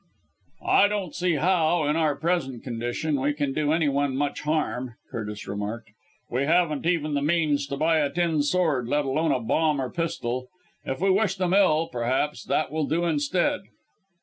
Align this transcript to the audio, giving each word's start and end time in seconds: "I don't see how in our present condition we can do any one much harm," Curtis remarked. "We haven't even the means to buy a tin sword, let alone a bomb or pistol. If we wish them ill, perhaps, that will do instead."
"I 0.65 0.87
don't 0.87 1.13
see 1.13 1.33
how 1.35 1.87
in 1.87 1.95
our 1.95 2.15
present 2.15 2.63
condition 2.63 3.21
we 3.21 3.33
can 3.33 3.53
do 3.53 3.71
any 3.71 3.87
one 3.87 4.17
much 4.17 4.41
harm," 4.41 4.95
Curtis 5.11 5.47
remarked. 5.47 5.91
"We 6.27 6.45
haven't 6.45 6.87
even 6.87 7.13
the 7.13 7.21
means 7.21 7.67
to 7.67 7.77
buy 7.77 7.97
a 7.99 8.09
tin 8.09 8.41
sword, 8.41 8.87
let 8.87 9.05
alone 9.05 9.31
a 9.31 9.39
bomb 9.39 9.79
or 9.79 9.91
pistol. 9.91 10.47
If 10.83 11.01
we 11.01 11.11
wish 11.11 11.35
them 11.35 11.53
ill, 11.53 11.87
perhaps, 11.87 12.43
that 12.45 12.71
will 12.71 12.87
do 12.87 13.03
instead." 13.05 13.61